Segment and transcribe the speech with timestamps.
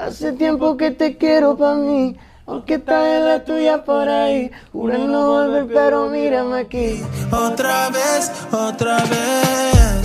[0.00, 2.16] Hace tiempo que te quiero pa' mí,
[2.46, 4.48] aunque estás en la tuya por ahí.
[4.70, 7.02] Juré no volver, pero mírame aquí.
[7.32, 9.97] Otra vez, otra vez.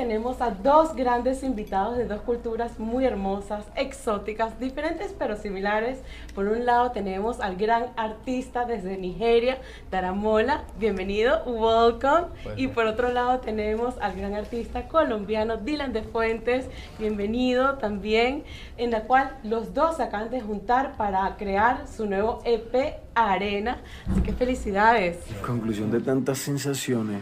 [0.00, 5.98] Tenemos a dos grandes invitados de dos culturas muy hermosas, exóticas, diferentes pero similares.
[6.34, 9.58] Por un lado tenemos al gran artista desde Nigeria,
[9.90, 12.28] Daramola, bienvenido, welcome.
[12.56, 16.64] Y por otro lado tenemos al gran artista colombiano Dylan de Fuentes,
[16.98, 18.44] bienvenido también,
[18.78, 23.82] en la cual los dos se acaban de juntar para crear su nuevo EP Arena.
[24.10, 25.18] Así que felicidades.
[25.46, 27.20] Conclusión de tantas sensaciones,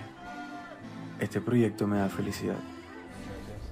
[1.20, 2.56] este proyecto me da felicidad.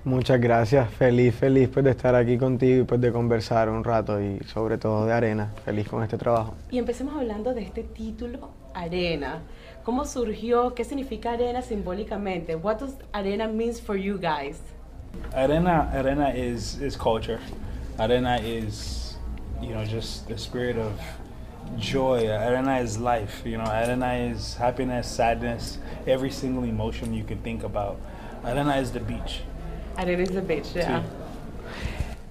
[0.05, 4.21] Muchas gracias, feliz, feliz pues de estar aquí contigo y pues de conversar un rato
[4.23, 6.55] y sobre todo de arena, feliz con este trabajo.
[6.71, 9.41] Y empecemos hablando de este título, Arena.
[9.83, 10.75] ¿Cómo surgió?
[10.75, 12.55] ¿Qué significa arena simbólicamente?
[12.55, 14.61] What does arena means for you guys?
[15.35, 17.41] Arena, arena is is culture.
[17.99, 19.19] Arena is,
[19.61, 20.93] you know, just the spirit of
[21.79, 22.29] joy.
[22.29, 23.45] Arena is life.
[23.45, 27.97] You know, arena is happiness, sadness, every single emotion you can think about.
[28.45, 29.43] Arena is the beach.
[29.99, 31.03] Arena is the beach, yeah.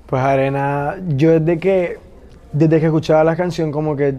[0.07, 1.97] Pues arena, yo desde que,
[2.53, 4.13] desde que escuchaba la canción como que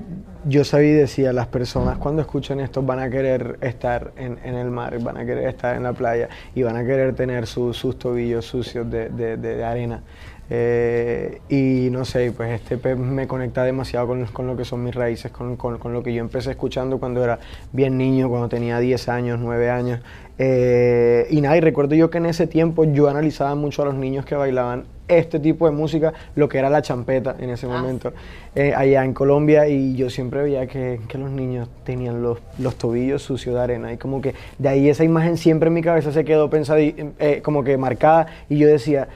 [0.44, 4.54] yo sabía y decía, las personas cuando escuchan esto van a querer estar en, en
[4.56, 7.72] el mar, van a querer estar en la playa y van a querer tener su-
[7.72, 10.02] sus tobillos sucios de- de- de arena.
[10.48, 14.84] Eh, y no sé, pues este EP me conecta demasiado con, con lo que son
[14.84, 17.38] mis raíces, con, con- con lo que yo empecé escuchando cuando era
[17.72, 20.00] bien niño, cuando tenía 10 años, 9 años.
[20.38, 23.94] Eh, y nada, y recuerdo yo que en ese tiempo yo analizaba mucho a los
[23.94, 27.70] niños que bailaban este tipo de música, lo que era la champeta en ese Ah,
[27.70, 28.12] momento,
[28.54, 32.76] eh, allá en Colombia, y yo siempre veía que, que los niños tenían los, los
[32.76, 36.12] tobillos sucios de arena, y como que de ahí esa imagen siempre en mi cabeza
[36.12, 39.08] se quedó pensada, eh, como que marcada, y yo decía,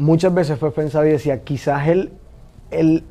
[0.00, 2.10] muchas veces pues pensaba y decía, quizás el,
[2.70, 3.04] el,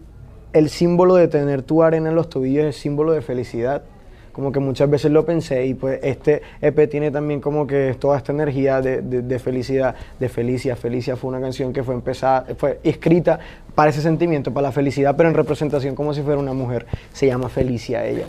[0.53, 3.83] el símbolo de tener tu arena en los tobillos es símbolo de felicidad.
[4.31, 8.17] Como que muchas veces lo pensé y pues este EP tiene también como que toda
[8.17, 10.75] esta energía de, de- de felicidad, de Felicia.
[10.75, 13.39] Felicia fue una canción que fue empezada, fue escrita
[13.75, 16.85] para ese sentimiento, para la felicidad, pero en representación como si fuera una mujer.
[17.13, 18.25] Se llama Felicia ella.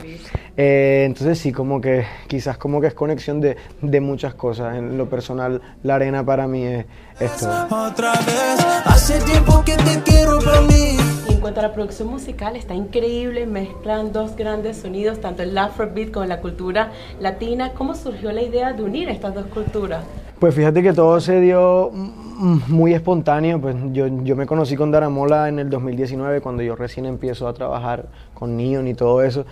[0.56, 4.76] Eh, entonces sí, como que quizás como que es conexión de, de muchas cosas.
[4.76, 6.86] En lo personal, la arena para mí es
[7.18, 7.48] esto.
[7.70, 8.66] Otra vez.
[8.84, 10.96] Hace tiempo que te quiero pa' mí.
[11.40, 16.10] En cuanto a la producción musical, está increíble, mezclan dos grandes sonidos, tanto el Afrobeat
[16.10, 17.72] como la cultura latina.
[17.72, 20.04] ¿Cómo surgió la idea de unir estas dos culturas?
[20.38, 23.58] Pues fíjate que todo se dio mm, muy espontáneo.
[23.58, 27.54] Pues yo, yo me conocí con Daramola en el 2019, cuando yo recién empiezo a
[27.54, 29.46] trabajar con Neon y todo eso.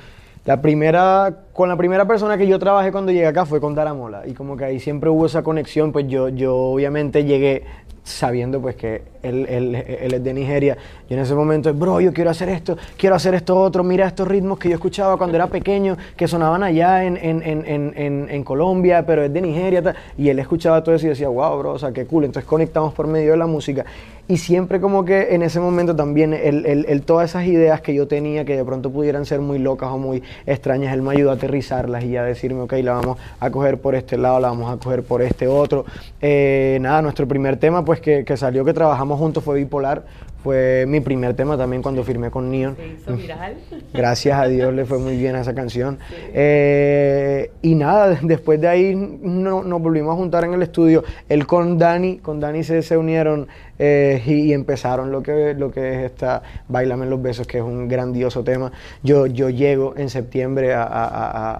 [0.44, 4.22] La primera, con la primera persona que yo trabajé cuando llegué acá fue con Daramola.
[4.28, 7.64] Y como que ahí siempre hubo esa conexión, pues yo, yo obviamente llegué
[8.04, 10.78] sabiendo pues que él, él- él es de Nigeria.
[11.10, 14.26] Yo en ese momento, bro, yo quiero hacer esto, quiero hacer esto otro, mira estos
[14.28, 19.04] ritmos que yo escuchaba cuando era pequeño, que sonaban allá en, en, en, en, Colombia,
[19.04, 19.82] pero es de Nigeria.
[19.82, 19.96] tal.
[20.16, 22.24] Y él escuchaba todo eso y decía, wow, bro, o sea, qué cool.
[22.24, 23.84] Entonces conectamos por medio de la música.
[24.26, 28.06] Y siempre como que en ese momento también, él, él- todas esas ideas que yo
[28.06, 31.36] tenía que de pronto pudieran ser muy locas o muy extrañas, él me ayudó a
[31.48, 34.76] aterrizarlas y a decirme, ok, la vamos a coger por este lado, la vamos a
[34.76, 35.86] coger por este otro.
[36.20, 40.04] Eh, nada, nuestro primer tema pues que, que salió, que trabajamos juntos fue Bipolar.
[40.42, 42.76] Fue mi primer tema también cuando firmé con Neon.
[42.76, 43.56] Se hizo viral.
[43.92, 45.98] Gracias a Dios le fue muy bien a esa canción.
[46.32, 51.02] Eh, y nada, después de ahí no- nos volvimos a juntar en el estudio.
[51.28, 53.48] Él con Dani, con Dani se, se unieron
[53.80, 57.58] eh, y, y empezaron lo que, lo que es esta Bailame en los besos, que
[57.58, 58.70] es un grandioso tema.
[59.02, 61.06] Yo, yo llego en septiembre a- a-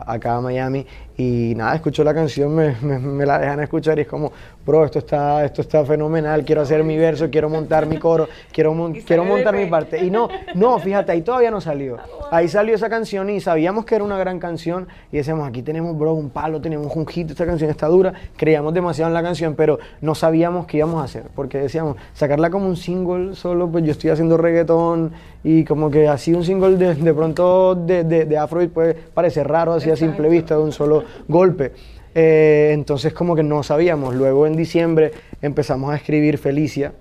[0.05, 0.87] a- acá a Miami
[1.21, 4.31] y nada, escucho la canción, me, me- me la dejan escuchar y es como,
[4.65, 8.73] bro, esto está, esto está fenomenal, quiero hacer mi verso, quiero montar mi coro, quiero,
[8.73, 9.99] mon- quiero montar mi parte.
[10.05, 11.97] Y no, no, fíjate, ahí todavía no salió.
[12.31, 15.99] Ahí salió esa canción y sabíamos que era una gran canción y decíamos, aquí tenemos,
[15.99, 19.57] bro, un palo, tenemos un hit, esta canción está dura, creíamos demasiado en la canción,
[19.57, 23.83] pero no sabíamos qué íbamos a hacer, porque decíamos, sacarla como un single solo, pues
[23.85, 25.11] yo estoy haciendo reggaetón
[25.43, 29.49] y como que así un single de, de pronto de, de, de Afrobeat puede parecer
[29.49, 31.73] raro, así a simple vista, de un solo golpe.
[32.15, 34.15] Eh, entonces como que no sabíamos.
[34.15, 35.13] Luego en diciembre
[35.43, 36.93] empezamos a escribir Felicia,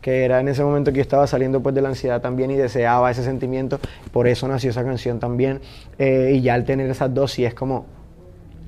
[0.00, 2.54] que era en ese momento que yo estaba saliendo pues de la ansiedad también y
[2.56, 3.80] deseaba ese sentimiento.
[4.12, 5.60] Por eso nació esa canción también.
[5.98, 7.86] Eh, y ya al tener esas dos sí es como,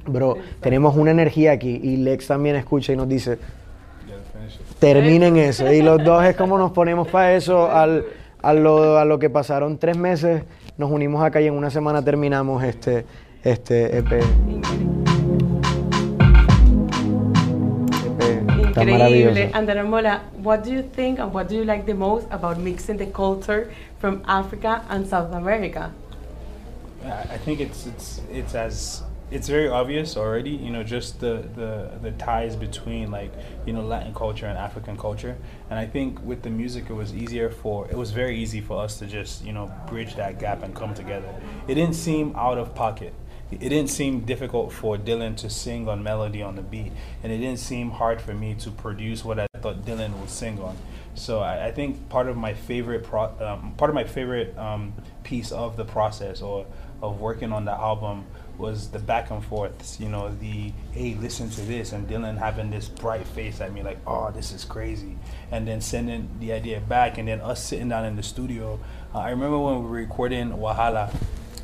[0.07, 1.81] bro, tenemos una energía aquí.
[1.83, 3.39] Y Lex también escucha y nos dice,
[4.79, 5.71] terminen eso.
[5.73, 7.71] Y los dos es como nos ponemos para eso.
[7.71, 8.05] Al,
[8.43, 10.43] a, lo, a lo que pasaron tres meses,
[10.77, 13.05] nos unimos acá y en una semana terminamos este,
[13.49, 14.13] este EP.
[14.13, 14.23] EP.
[18.69, 18.93] Está Increíble.
[18.93, 19.51] maravilloso.
[19.55, 22.99] Andrea Mola, what do you think and what do you like the most about mixing
[22.99, 25.93] the culture from Africa and South America?
[27.05, 30.51] I I think it's it's it's as it's very obvious already.
[30.51, 33.33] You know, just the the the ties between like
[33.67, 35.37] you know Latin culture and African culture.
[35.71, 38.83] And I think with the music, it was easier for it was very easy for
[38.83, 41.29] us to just you know bridge that gap and come together.
[41.67, 43.13] It didn't seem out of pocket.
[43.51, 46.93] It didn't seem difficult for Dylan to sing on melody on the beat,
[47.23, 50.61] and it didn't seem hard for me to produce what I thought Dylan would sing
[50.61, 50.77] on.
[51.15, 54.93] So I, I think part of my favorite pro, um, part of my favorite um,
[55.25, 56.67] piece of the process or
[57.01, 58.27] of working on the album
[58.59, 59.99] was the back and forths.
[59.99, 63.83] You know, the hey, listen to this, and Dylan having this bright face at me
[63.83, 65.17] like, oh, this is crazy,
[65.51, 68.79] and then sending the idea back, and then us sitting down in the studio.
[69.15, 71.15] Uh, I remember when we were recording Wahala,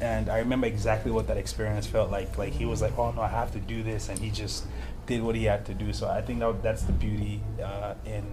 [0.04, 2.36] and I remember exactly what that experience felt like.
[2.42, 4.66] Like he was like, "Oh no, I have to do this," and he just
[5.06, 5.92] did what he had to do.
[5.92, 8.24] So I think that that's the beauty uh, in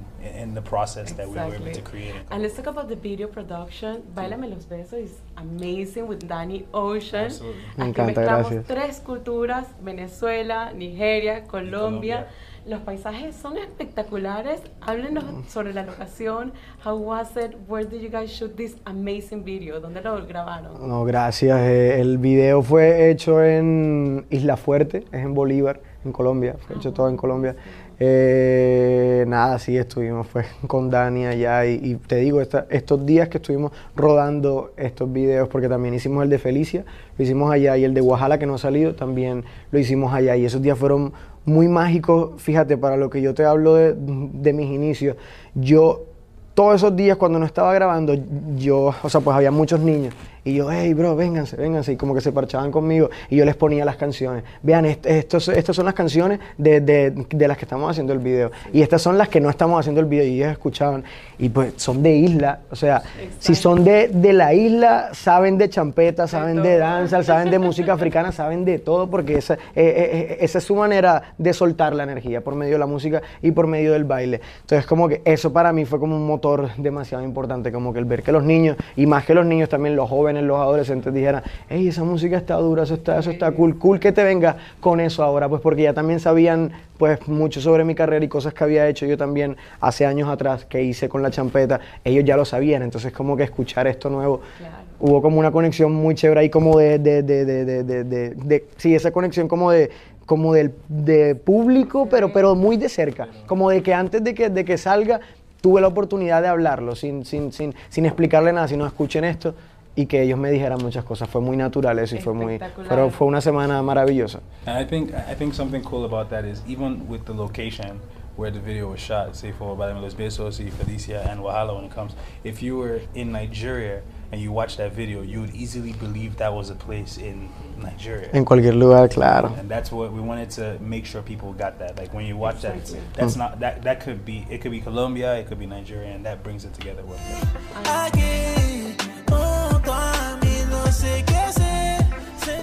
[0.42, 2.16] in the process that we were able to create.
[2.32, 4.04] And let's talk about the video production.
[4.16, 7.26] Bailame los besos is amazing with Danny Ocean.
[7.26, 7.62] Absolutely.
[7.78, 8.68] Me Aquí encanta, mezclamos gracias.
[8.68, 12.28] tres culturas, Venezuela, Nigeria, Colombia.
[12.28, 12.28] Colombia.
[12.66, 14.62] Los paisajes son espectaculares.
[14.82, 16.54] Háblenos sobre la locación.
[16.86, 17.56] How was it?
[17.68, 19.80] Where did you guys shoot this amazing video?
[19.80, 20.88] ¿Dónde lo grabaron?
[20.88, 21.60] No, gracias.
[21.60, 26.56] Eh, el video fue hecho en Isla Fuerte, es en Bolívar, en Colombia.
[26.66, 27.56] Fue hecho todo en Colombia.
[28.00, 33.38] Eh, nada, sí, estuvimos fue con Dani allá y, y te digo, estos días que
[33.38, 36.84] estuvimos rodando estos videos, porque también hicimos el de Felicia,
[37.18, 40.36] lo hicimos allá y el de Oaxaca que no ha salido, también lo hicimos allá
[40.36, 41.14] y esos días fueron
[41.46, 45.16] muy mágicos, fíjate, para lo que yo te hablo de, de mis inicios,
[45.54, 46.06] yo
[46.54, 48.16] todos esos días cuando no estaba grabando,
[48.56, 50.14] yo, o sea, pues había muchos niños.
[50.44, 51.92] Y yo, hey, bro, vénganse, vénganse.
[51.94, 53.10] Y como que se parchaban conmigo.
[53.30, 54.44] Y yo les ponía las canciones.
[54.64, 58.18] Vean, est- estos, estas son las canciones de, de- de las que estamos haciendo el
[58.20, 58.52] video.
[58.74, 60.26] Y estas son las que no estamos haciendo el video.
[60.26, 61.04] Y ellos escuchaban.
[61.38, 62.62] Y pues son de isla.
[62.72, 63.04] O sea,
[63.40, 67.94] si son de, de la isla, saben de champeta, saben de danza, saben de música
[67.94, 69.10] africana, saben de todo.
[69.12, 72.80] Porque esa, eh, eh, esa es su manera de soltar la energía por medio de
[72.80, 74.42] la música y por medio del baile.
[74.62, 77.72] Entonces, como que eso para mí fue como un motor demasiado importante.
[77.72, 80.31] Como que el ver que los niños, y más que los niños, también los jóvenes,
[80.38, 84.12] los adolescentes dijeran, hey, esa música está dura, eso está, eso está cool, cool que
[84.12, 88.24] te venga con eso ahora, pues porque ya también sabían pues mucho sobre mi carrera
[88.24, 91.80] y cosas que había hecho yo también hace años atrás que hice con la champeta,
[92.04, 94.76] ellos ya lo sabían, entonces como que escuchar esto nuevo, Claro.
[95.00, 98.30] hubo como una conexión muy chévere ahí como de, de, de, de, de, de- de-
[98.36, 99.90] de- sí, esa conexión como de
[100.28, 104.50] como del de público, pero, pero muy de cerca, como de que antes de que,
[104.50, 105.20] de que salga
[105.60, 109.54] tuve la oportunidad de hablarlo sin, sin, sin, sin explicarle nada, sino escuchen esto
[109.96, 111.30] y que ellos me dijeran muchas cosas.
[111.30, 114.40] Fue muy natural eso y fue muy, pero fue una semana maravillosa.
[114.66, 118.00] And I think I think something cool about that is even with the location
[118.38, 121.86] where the video was shot, say for Badame Los Besos, y Felicia, and Wahala when
[121.86, 124.02] it comes, if you were in Nigeria
[124.32, 128.30] and you watch that video, you would easily believe that was a place in Nigeria.
[128.34, 129.54] En cualquier lugar, claro.
[129.60, 131.98] and that's what we wanted to make sure people got that.
[131.98, 132.78] Like when you watch that,
[133.14, 136.26] that's not that that could be it could be Colombia, it could be Nigeria, and
[136.26, 137.04] that brings it together.
[137.04, 137.20] With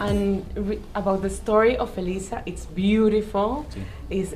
[0.00, 0.43] And
[0.95, 3.65] about the story of Felicia, it's beautiful.
[3.71, 3.81] Sí.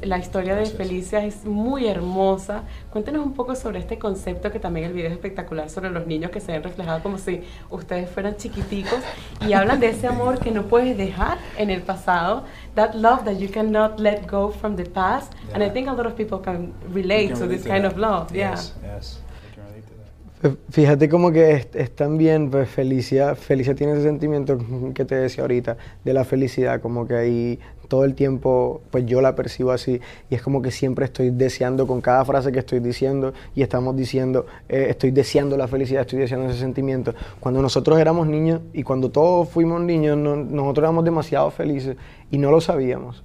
[0.04, 0.76] La historia de Gracias.
[0.76, 2.64] Felicia es muy hermosa.
[2.90, 6.30] Cuéntenos un poco sobre este concepto que también el video es espectacular sobre los niños
[6.30, 8.98] que se ven reflejados como si ustedes fueran chiquiticos
[9.40, 12.44] y hablan de ese amor que no puedes dejar en el pasado.
[12.74, 15.32] That love that you cannot let go from the past.
[15.54, 15.72] And I Yeah.
[15.72, 17.92] think a lot of people can relate can to this kind that.
[17.92, 18.30] of love.
[18.34, 18.50] Yeah.
[18.50, 19.20] Yes, yes,
[19.50, 20.10] I can relate to that.
[20.24, 20.31] Pues,
[20.70, 24.58] Fíjate como que es, es también, pues Felicia, Felicia tiene ese sentimiento
[24.92, 29.20] que te decía ahorita, de la felicidad, como que ahí todo el tiempo, pues yo
[29.20, 32.80] la percibo así, y es como que siempre estoy deseando con cada frase que estoy
[32.80, 37.14] diciendo, y estamos diciendo, eh, estoy deseando la felicidad, estoy deseando ese sentimiento.
[37.38, 41.96] Cuando nosotros éramos niños, y cuando todos fuimos niños, no- nosotros éramos demasiado felices,
[42.32, 43.22] y no lo sabíamos.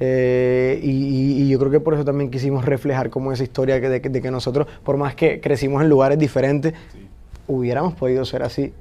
[0.00, 3.80] Eh, y, y- y yo creo que por eso también quisimos reflejar como esa historia
[3.80, 6.72] que de, que- de que nosotros, por más que crecimos en lugares diferentes,
[7.46, 8.72] hubiéramos podido ser así.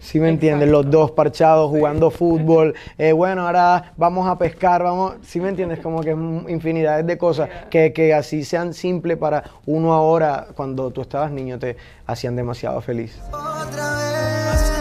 [0.00, 0.68] ¿Sí me entiendes?
[0.68, 2.74] Los dos parchados jugando fútbol.
[2.98, 5.14] eh, bueno, ahora vamos a pescar, vamos.
[5.22, 5.78] ¿Sí me entiendes?
[5.78, 11.00] Como que infinidades de cosas que, que así sean simples para uno ahora, cuando tú
[11.00, 11.76] estabas niño, te
[12.06, 13.18] hacían demasiado feliz.
[13.28, 14.74] Otra vez.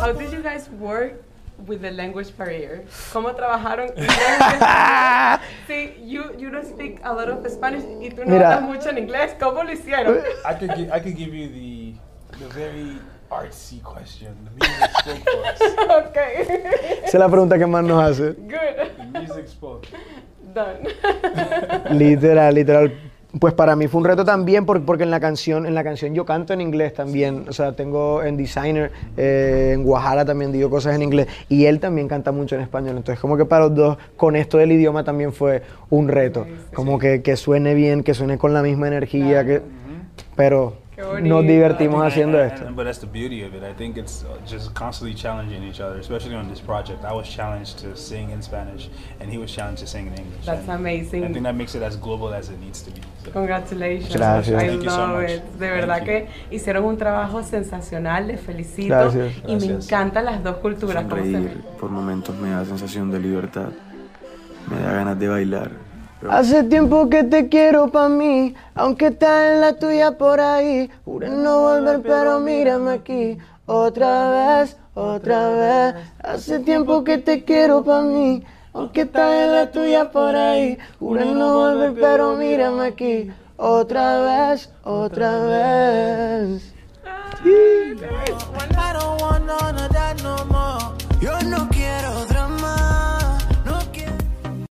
[0.00, 1.14] How did you guys work
[1.68, 2.84] with the language barrier?
[3.12, 3.88] ¿Cómo trabajaron?
[5.68, 8.54] sí, you, you don't speak a lot of Spanish y tú no Mira.
[8.56, 9.34] hablas mucho en inglés.
[9.38, 10.18] ¿Cómo lo hicieron?
[10.44, 11.94] I could gi- I could give you the
[12.38, 12.98] the very
[13.30, 14.34] artsy question.
[14.44, 16.06] The music spoke for us.
[16.08, 16.46] okay.
[17.04, 18.32] Esa es la pregunta que más nos hace.
[18.32, 18.96] Good.
[19.12, 19.86] The music spoke.
[20.54, 20.88] Done.
[21.90, 22.90] Literal, literal.
[23.40, 26.14] Pues para mí fue un reto también por- porque en la canción, en la canción
[26.14, 27.44] yo canto en inglés también.
[27.48, 31.28] O sea, tengo en Designer, eh, en Guajara también digo cosas en inglés.
[31.48, 32.96] Y él también canta mucho en español.
[32.96, 36.46] Entonces como que para los dos, con esto del idioma también fue un reto.
[36.74, 39.44] Como que, que suene bien, que suene con la misma energía.
[39.44, 39.60] Que,
[40.34, 40.74] pero.
[41.22, 42.64] Nos divertimos haciendo esto.
[42.74, 43.62] but that's the beauty of it.
[43.62, 47.04] I think it's uh, just constantly challenging each other, especially on this project.
[47.04, 48.88] I was challenged to sing in Spanish,
[49.20, 50.44] and he was challenged to sing in English.
[50.44, 51.24] That's and amazing.
[51.24, 53.00] I think that makes it as global as it needs to be.
[53.24, 54.16] So- Congratulations.
[54.16, 54.56] Gracias.
[54.62, 55.30] I Thank you so love much.
[55.30, 55.42] it.
[55.42, 56.04] De Thank verdad you.
[56.06, 58.26] que hicieron un trabajo sensacional.
[58.26, 58.88] Les felicito.
[58.94, 59.32] Gracias.
[59.46, 61.04] Y me encantan las dos culturas.
[61.08, 63.68] Sonreír por momentos me da sensación de libertad.
[64.68, 65.70] Me da ganas de bailar.
[66.26, 70.90] Hace tiempo que te quiero pa' mí, aunque está en la tuya por ahí.
[71.04, 73.38] Juré no volver, pero mírame aquí.
[73.66, 75.94] Otra vez, otra vez.
[76.22, 80.76] Hace tiempo que te quiero pa' mí, aunque está en la tuya por ahí.
[80.98, 83.30] Juré no volver, pero mírame aquí.
[83.56, 86.74] Otra vez, otra vez.